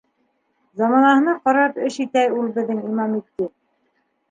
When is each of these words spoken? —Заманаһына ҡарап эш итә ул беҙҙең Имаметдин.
—Заманаһына 0.81 1.35
ҡарап 1.43 1.77
эш 1.91 2.01
итә 2.07 2.25
ул 2.41 2.51
беҙҙең 2.59 2.83
Имаметдин. 2.91 3.55